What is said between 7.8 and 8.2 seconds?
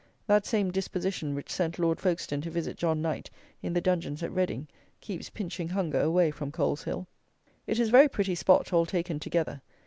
a very